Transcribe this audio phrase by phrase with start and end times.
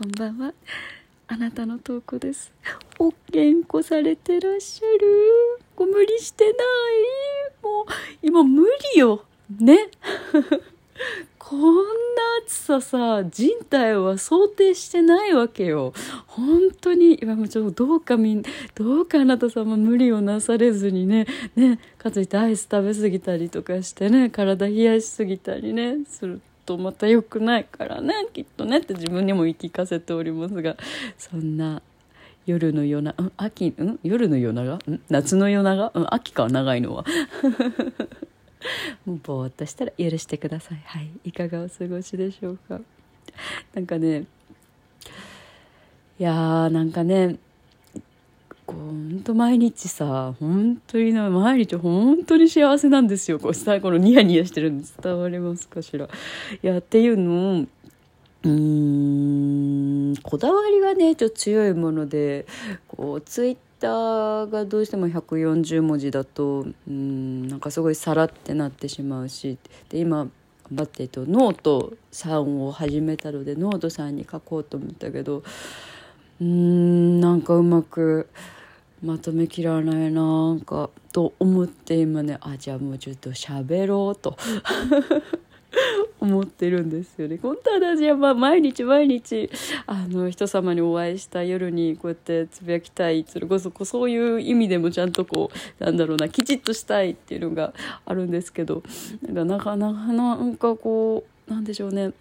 [0.00, 0.54] こんばんは。
[1.28, 2.50] あなたの投稿です。
[2.98, 5.60] お健康されてらっしゃる。
[5.76, 6.54] ご無理してない。
[7.62, 7.84] もう
[8.22, 9.26] 今無理よ。
[9.58, 9.90] ね。
[11.38, 11.82] こんな
[12.46, 15.92] 暑ささ人体は想定してないわけよ。
[16.26, 17.18] 本当に。
[17.20, 18.42] 今もちょっとどうかみん
[18.74, 21.26] どうかあなた様無理をなされずにね。
[21.56, 21.78] ね。
[21.98, 24.30] かついてアイス食べ過ぎたりとかしてね。
[24.30, 25.98] 体冷やしすぎたりね。
[26.06, 26.40] する
[26.70, 30.76] とまた良くないからねきっとねって自分にも言い聞かせておりますが
[31.18, 31.82] そんな
[32.46, 37.04] 夜の夜な、うん、秋、うん、夜の夜長、うん、夏の夜長、うん、秋か長いのは。
[39.06, 40.82] もうぼーっとしたら許してください。
[40.84, 41.10] はい。
[41.24, 42.80] いかがお過ごしでしょうか？
[43.74, 44.26] なんかね、
[46.18, 47.36] いやーなんかね、
[48.70, 53.40] こうほんと毎日さ本当にな毎日本当に幸せなんですよ。
[53.40, 56.06] こうさこのニヤニヤしてるんです伝わりますかしら。
[56.06, 56.08] い
[56.62, 57.66] やっていうのを
[58.42, 62.46] うんこだわりがねちょっと強いもので
[62.88, 70.30] こうツイッターがどうしても140文字だとうんなんかすごいさらってなってしまうしで今頑
[70.76, 75.42] 張って、と、ノートさんを始めたのでノートさんに書こうと思ったけど
[76.40, 78.28] うんなんかうまく
[79.02, 84.36] まとめきらないなんかと思って今ねあじゃあもうちょっと喋ろうと
[86.20, 87.38] 思ってるんですよね。
[87.40, 89.50] 本当は私はまあ毎日毎日
[89.86, 97.72] あの人様にお会いした夜にこうやってつぶやきたいそれこそそういう意味でもちゃんとこうなんだろうなきちっとしたいっていうのが
[98.04, 98.82] あるんですけど
[99.22, 102.12] なんかなかなかなんかこうなんでしょうね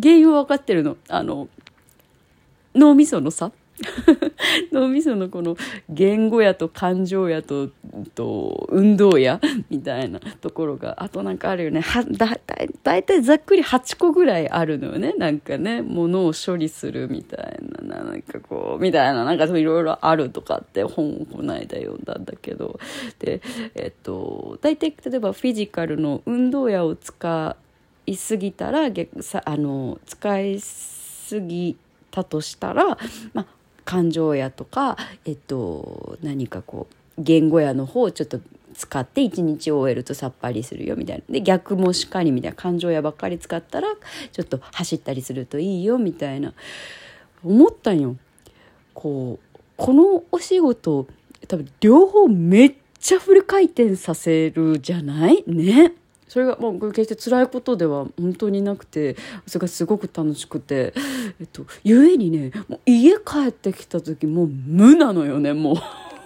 [0.00, 0.96] 原因は分かってるの。
[1.08, 1.48] あの
[2.74, 3.50] 脳みその差
[4.72, 5.56] 脳みそのこの
[5.88, 7.68] 言語やと感情やと
[8.14, 11.80] と運動やみたいなところがあとなんかあるよね。
[11.80, 12.38] はだ
[12.82, 15.14] だいたいざっくり8個ぐらいあるのよね。
[15.14, 22.78] なんかねものを処理するみたいななんかこうみたいななんかいろいろあるとかって本をこの間読んだんだけど。
[23.18, 23.40] で
[23.74, 27.56] えっと大体例えばフィジカルの運動やを使
[28.06, 28.90] いすぎたら
[29.44, 31.76] あの使いすぎ
[32.10, 32.98] たとしたら、
[33.32, 33.46] まあ、
[33.84, 38.40] 感情やとか、えっと、何かこう言語やの方をちょっと
[38.74, 43.88] 使って一日を終えるとさっぱりするよみたいなで逆もしかりみたいな感情やばっかり使ったら
[44.32, 46.54] ちょっと走ったりするといいよみたいな
[47.44, 48.16] 思ったんよ。
[48.94, 51.06] こうこのお仕事
[51.48, 55.42] 多分両方めっちゃフル回転させるじゃない？
[55.46, 55.94] ね。
[56.30, 59.16] それがもう決して辛いことでは本当になくて
[59.48, 60.94] それがすごく楽しくて、
[61.40, 65.76] えっと、ゆえにねもう家帰ってきた時もう無なのよねもう。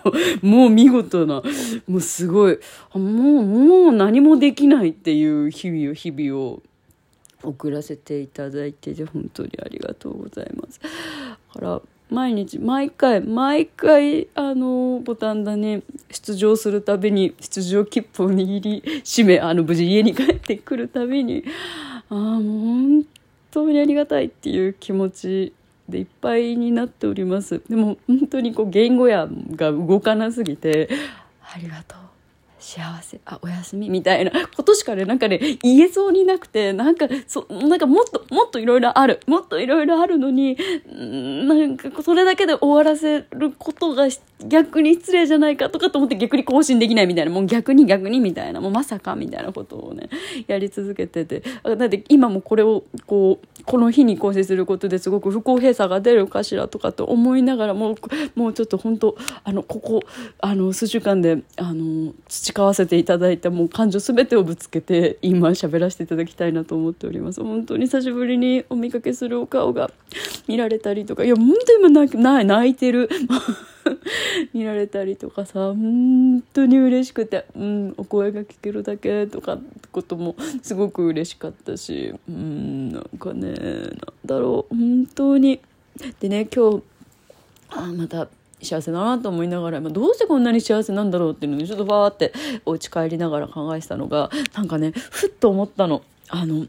[0.47, 1.43] もう見事な、
[1.89, 2.59] もうすごい、
[2.93, 6.63] もう、もう何もできないっていう日々を、日々を
[7.43, 10.79] 送らせていただいてて、本当にありがとうございます。
[10.83, 10.89] だ
[11.55, 11.83] から、
[12.15, 15.83] 毎日毎回毎回あのボタンだね。
[16.11, 21.45] 出場するたびに出場切符を握り締めあの無事家に帰ってくるたびに
[22.09, 23.07] ああもう本
[23.51, 25.53] 当にありがたいっていう気持ち
[25.89, 27.61] でいっぱいになっております。
[27.69, 30.89] でも本当にこう言語やが動かなすぎて
[31.43, 32.14] ありがとう。
[32.65, 33.21] 幸せ。
[33.27, 33.91] あおやすみ？
[33.91, 34.31] みたいな。
[34.49, 39.21] ことしかねなんかね言えそうになくてなんかそなんかもっともっといろいろある。
[39.27, 44.09] もっといろいろあるのになんかそれだけで終わらせることが
[44.41, 50.09] 逆に失礼じゃないかとかと思って逆に更新できないみたいなもう逆に逆にみたいなもうまさかみたいなことをね
[50.47, 51.43] やり続けてて。
[51.63, 57.95] だって今もこれをこうこの日に更新することですごく不公平さが出るかしらとかと思いながらもう
[58.35, 60.01] もうちょっと本当あのここ
[60.41, 67.43] あの数週間であの培わせていただいたもう感情全てをぶつけて今喋らせていただきたいなと思っております。
[67.43, 69.91] 本当に久しぶりにお見かけするお顔が
[70.47, 71.25] 見られたりとか。
[71.25, 73.09] いや本当に今泣泣いてる。
[74.53, 85.61] 見られたりとかさ本当に嬉しくて、うん、お声が聞けるだけとかってこともすごく嬉しかったしうんなんかねなんだろう本当に
[86.21, 86.83] でね今日
[87.71, 88.29] あまた
[88.63, 92.33] 幸せだなと思いながら、まあ、どうしてこんなに幸せなんだろうっていうのにちょっとバーって
[92.65, 96.03] お家帰りながら考えてたのがなんかねふっと思ったの。
[96.29, 96.67] あの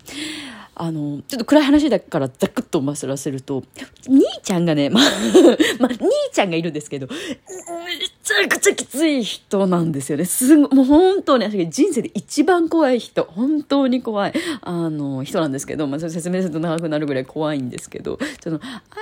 [0.78, 3.64] あの、ちょっと暗い話だからざくっとまらせると、
[4.08, 5.04] 兄ちゃんがね、まあ、
[5.80, 6.00] まあ、兄
[6.34, 7.14] ちゃんがいるんですけど、め
[8.22, 10.26] ちゃくちゃきつい人なんですよね。
[10.26, 18.60] すご、もう本当に、人生で一番怖い人、本当に怖い、あの、人なんですけど、まあ、それ説明すると長くなるぐらい怖いんですけど、その、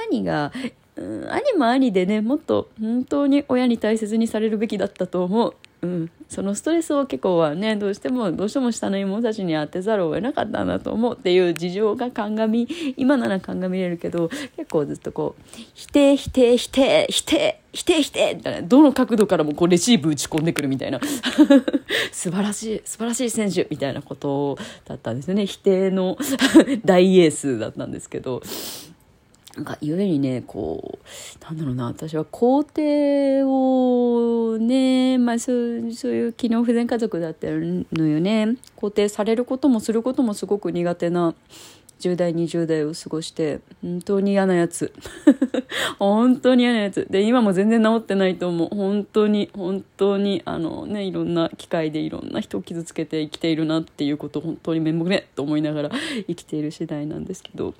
[0.10, 0.52] 兄が、
[0.96, 5.56] うん、兄も兄でね、もっと本当に親に大切にされるべきだったと思う。
[5.84, 15.44] うん、そのストレスを結構はねどうしてもどうしても下の妹たちに当てざるを得なかったんだと思うっていう事情が鑑み今なら鑑みれるけど結構ずっとこう
[15.74, 21.02] 否定否定否定否定否定否定みたいなどの角度からもこうレシーブ打ち込んでくるみたいな。
[22.14, 25.46] 素晴らしい素晴らしい選手みたいなことだったんですよね。
[25.46, 26.18] 否定の
[26.86, 28.42] 大エースだったんですけど。
[29.56, 38.58] なんかゆえにねこうなんだろうな私は肯定をねまあそうそういう機能不全家族だったのよね。
[38.78, 41.36] 肯定されることもすることもすごく苦手な
[42.00, 44.92] 10代20代を過ごして本当に嫌なやつ。
[46.00, 47.08] 本当に嫌なやつ。
[47.12, 48.70] で今も全然治ってないと思う。
[48.76, 55.92] 本当に本当にあのねいろんな機会でいろんな人を傷つけて生きているなっていうことを本当に面目ねと思いながら
[56.28, 57.76] 生きている次第なんですけど。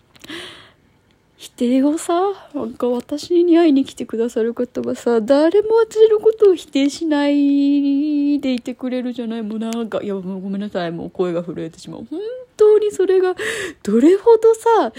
[1.44, 2.14] 否定をさ、
[2.54, 12.08] なんか私に会いに来てくださる方がさ、誰も私のことを否定しないでいてくれるじゃないもうなんか、いや、もうごめんなさい、もう声が震えてしまう。
[12.10, 12.22] 本
[12.56, 13.36] 当にそれが、
[13.84, 14.94] どれほどさ、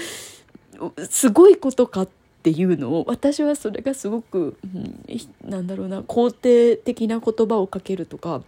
[1.09, 2.09] すごいことかっ
[2.43, 8.43] ていうのを、私はそれがすごく、うん、なんだろうな、肯定的な言葉をかけるとか、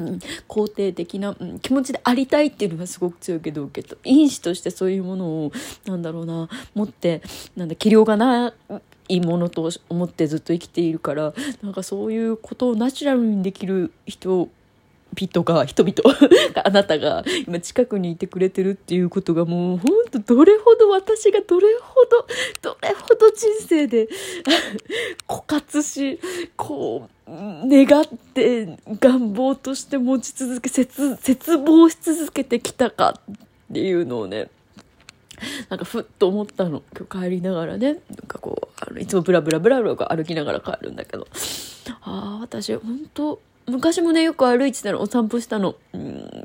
[0.00, 0.18] うん、
[0.48, 5.52] 肯定的な、うん、気持ちでありたいっていうのがすごく強いけどけど因子としてそういうものを
[5.84, 7.22] なんだろうな持って
[7.56, 8.54] なんだ器量がな
[9.08, 14.48] いものと思ってずっと生きているからなんかそういうことをナチュラルにできる人
[15.16, 15.94] 人が人々
[16.64, 22.26] あなたが今近くにいてくれてるっていうことがもうほんとどれほど私がどれほど
[22.62, 24.08] どれほど人生で
[25.28, 26.18] 枯渇し
[26.56, 33.36] こう願って願望として持ち続け絶絶望し続けてきたかっ
[33.72, 34.48] ていうのをね
[35.68, 36.82] なんかふっと思ったの。
[36.96, 41.26] 今日帰りながらねなんかこうあのいつもブラブラブラブラ歩きながら帰るんだけど。
[42.02, 45.76] ああ私本当昔もね、よく歩いてたの、お散歩したの。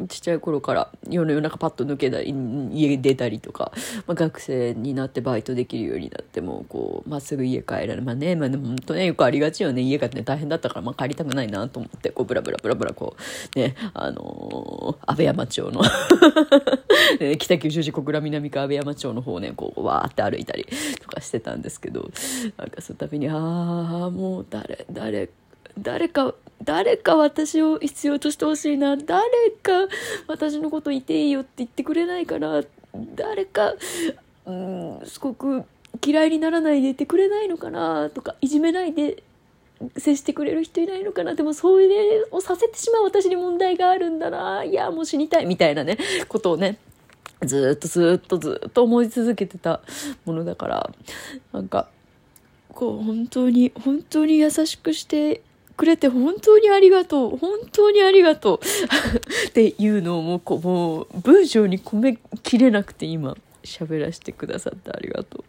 [0.08, 2.34] ちっちゃい頃から、夜の夜中パッと抜けたり、
[2.72, 3.72] 家出たりとか、
[4.08, 9.82] まあ、学生になってバイトできるようになっても、こう、まっすぐ家帰られまあね、まあでも本当ね、よくありがちよね。
[9.82, 13.16] 家がね、大変だったから、まあ帰りたくないなと思って、こう、ブラブラブラブラ、こ
[13.56, 15.82] う、ね、あのー、安倍山町の
[17.20, 20.68] ね、北九州市小倉南区安倍山町の方ね、こう、わーって歩いたり
[21.02, 22.10] とかしてたんですけど、
[22.58, 25.30] なんかその度に、ああ、もう誰、誰、
[25.78, 26.34] 誰か、
[26.64, 28.98] 誰か私を必要としてほしいな。
[28.98, 29.22] 誰
[29.62, 29.88] か
[30.28, 32.64] 私のこといていいよって言ってくれないから、
[33.16, 33.74] 誰か、
[34.46, 35.64] うん、すごく
[36.06, 38.10] 嫌いにならないでいてくれないのかな。
[38.10, 39.24] とか、いじめないで
[39.98, 41.36] 接してくれる人いないのかな。
[41.36, 44.64] でもそれをさせてしまう私に問題があるんだな。
[44.64, 45.98] いやもう死にたいみたいなね。
[46.28, 46.78] ことをね
[47.44, 49.82] ずっとずっとずっと思い続けてた
[50.26, 50.90] ものだから。
[51.52, 51.90] なんか
[52.70, 55.42] こう本当に本当に優しくして
[55.76, 57.38] くれて本当にありがとう。
[57.38, 58.60] 本当にありがとう。
[59.50, 65.44] っていうのをもうこ、もう文章に込めきれなくて今喋らせてくださってありがとう。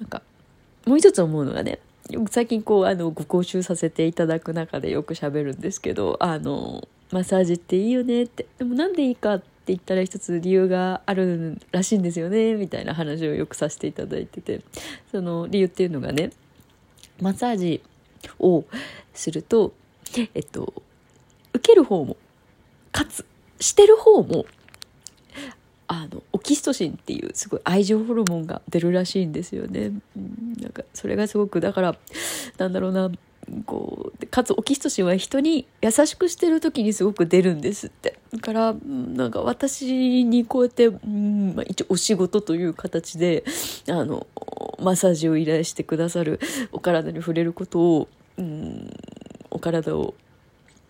[0.00, 0.22] なんか、
[0.86, 1.78] もう一つ思うのがね、
[2.30, 8.46] 最近こう、あの、ご講習させていただく中でよく喋るんですけど、あの、マッサージっていいよねって。
[8.58, 14.62] でもなんでいいかって言ったら一つ理由があるらしいんですよね、みたいな話をよくさせていただいてて、
[15.10, 16.32] その理由っていうのがね、
[17.20, 17.82] マッサージ
[18.38, 18.64] を
[19.14, 19.72] すると、
[20.34, 20.72] えっと、
[21.52, 22.16] 受ける方も、
[22.90, 23.24] かつ、
[23.60, 24.46] してる方も、
[25.88, 29.88] あの、オキシトシンっていうすごい愛情ホルモンが出るらしいんですよね。
[29.88, 30.02] ん、
[30.60, 31.96] なんか、それがすごく、だから、
[32.58, 33.10] なんだろうな、
[33.66, 43.44] こうかつオキシトシンは人に優しくしてる時にすごく出るんですってからなんか私にこうやって、うんまあ、一応お仕事という形で
[43.88, 44.26] あの
[44.78, 46.40] マッサージを依頼してくださる
[46.72, 48.08] お体に触れることを、
[48.38, 48.90] うん、
[49.50, 50.14] お体を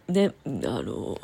[0.08, 1.18] ねあの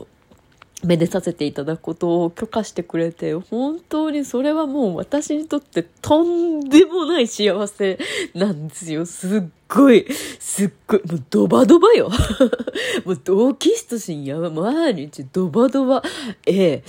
[0.85, 7.99] めでさせていただくことを許可してくれて、本当にそれはもう私にとってとんでもない幸せ
[8.35, 9.05] なんですよ。
[9.05, 10.07] すっごい、
[10.39, 12.11] すっごい、もうドバドバよ。
[13.05, 16.03] もう同期室心やば、毎日ドバドバ、
[16.47, 16.85] ええ。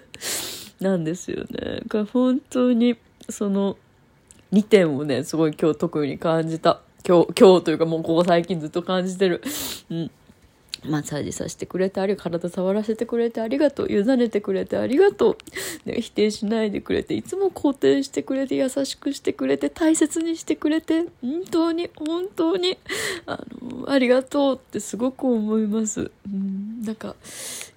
[0.80, 1.82] なんですよね。
[1.88, 2.96] が本当に、
[3.28, 3.76] その、
[4.52, 6.80] 2点をね、すごい今日特に感じた。
[7.06, 9.42] 今日、今日というかもうここ最近ずっと感じてる。
[9.90, 10.10] うん。
[10.86, 15.36] マッサージさせてくれてあり体触らせてくれてありがとう委ねてくれてありがと
[15.86, 22.78] う、ね、否定しないでくれていつも肯定してくれて優しくしてくれて大切にしてくれて本当に本当に
[23.26, 27.16] あのありがとうってすごく思います、うん、なんか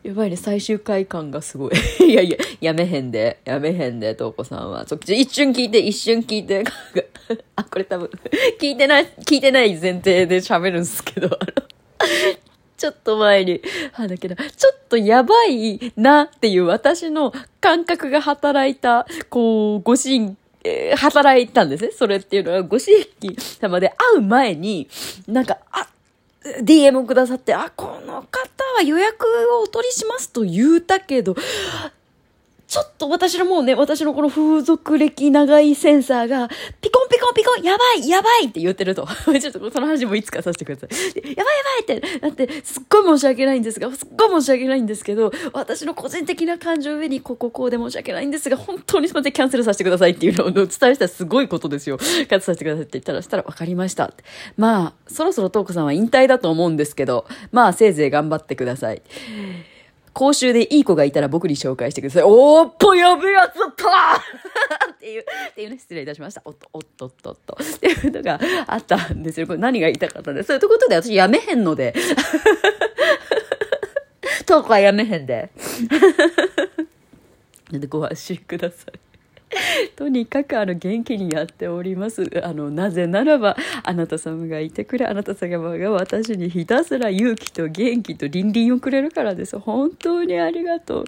[0.03, 1.73] やばいね最終回感がすごい。
[2.07, 4.87] いやいややめへんでやめへんでとうこさんは。
[4.87, 6.63] そっち一瞬聞いて一瞬聞いて。
[7.57, 8.09] あこれ多分
[8.57, 11.29] 聞いてない聞いてない前提で喋るんですけど。
[12.77, 13.61] ちょっと前に、
[13.93, 21.91] あ、だけど、ちょっとやばいなっていう私の感覚が働いた、こう、ご神、えー、働いたんですね。
[21.91, 23.05] それっていうのは、ご神
[23.35, 24.87] 器様で会う前に、
[25.27, 25.87] なんか、あ、
[26.61, 31.35] DM をくださって、あ、この方は予約をお取りしますと言うたけど、
[32.67, 36.49] ちょっと私のもうね、私のこの風俗歴長いセンサーが、
[36.81, 39.05] ピコンコンピコン、やばいやばいって言ってると。
[39.27, 40.89] ちょっとその話もいつかさせてください。
[41.17, 51.97] やばいやばいって、だって、すっごい申し訳ないんですが、すっごい申し訳ないんですけど、私の個人的な感情上に、こここうで申し訳ないんですが、本当にすみません、キャンセルさせてくださいっていうのをお伝えしたらすごいことですよ。
[51.97, 54.13] キャンセルさせてくださいって言ったら、したら分かりました。
[54.55, 59.01] まあ、そろそろトークさんは引退だと思うんですけど、まあ、せいぜい頑張ってください。
[60.17, 62.23] 公衆でいい子がいたら僕に紹介してください。
[62.25, 63.85] おーっぽやべやつだった
[64.91, 66.41] っていう、っていうね、失礼いたしました。
[66.43, 67.57] おっと、おっと、おっと、っと。
[67.63, 69.45] っていうのがあったんですよ。
[69.45, 70.47] これ何が言いたかったんです。
[70.47, 71.93] そういうことで私やめへんので。
[74.47, 75.51] トークはやめへんで。
[77.69, 78.96] なんでご安心ください。
[79.95, 82.29] とにかくあの元気にやっております。
[82.43, 89.57] あのなぜならばあなた様がいてくれあなた様が私にひたすら勇気と元気と倫理をくれるからです。
[89.59, 91.05] 本当にありがとう。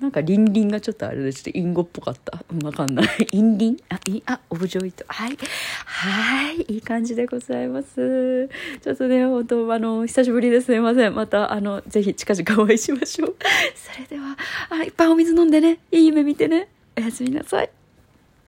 [0.00, 2.44] なんか倫理がちょっとあれでちょっと隠語っぽかった。
[2.64, 3.26] わかんない。
[3.32, 5.36] 倫理あいあオブジョイとはい。
[5.84, 6.62] はい。
[6.68, 8.48] いい感じでございます。
[8.80, 10.72] ちょっとね本当あの久しぶりです。
[10.72, 11.14] いません。
[11.14, 13.36] またあのぜひ近々お会いしましょう。
[13.74, 14.36] それでは
[14.70, 15.78] あいっぱいお水飲んでね。
[15.90, 16.68] いい夢見てね。
[16.96, 17.70] おやすみなさい。